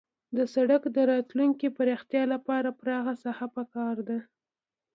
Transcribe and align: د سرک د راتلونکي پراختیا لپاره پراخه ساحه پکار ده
د 0.37 0.39
سرک 0.53 0.83
د 0.95 0.97
راتلونکي 1.11 1.67
پراختیا 1.77 2.23
لپاره 2.33 2.75
پراخه 2.79 3.13
ساحه 3.23 3.47
پکار 3.55 3.95
ده 4.07 4.17